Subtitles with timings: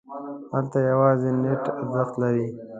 [0.53, 2.47] هلته یوازې نیت ارزښت لري.